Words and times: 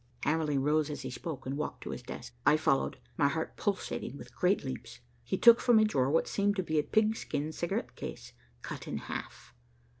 '"Hamerly 0.25 0.57
rose 0.57 0.89
as 0.89 1.01
he 1.03 1.11
spoke 1.11 1.45
and 1.45 1.55
walked 1.55 1.83
to 1.83 1.91
his 1.91 2.01
desk. 2.01 2.33
I 2.43 2.57
followed, 2.57 2.97
my 3.17 3.27
heart 3.27 3.55
pulsating 3.55 4.17
with 4.17 4.33
great 4.35 4.63
leaps. 4.63 4.99
He 5.23 5.37
took 5.37 5.59
from 5.59 5.77
a 5.77 5.85
drawer 5.85 6.09
what 6.09 6.27
seemed 6.27 6.55
to 6.55 6.63
be 6.63 6.79
a 6.79 6.83
pigskin 6.83 7.51
cigarette 7.51 7.95
case, 7.95 8.33
cut 8.63 8.87
in 8.87 8.97
half. 8.97 9.53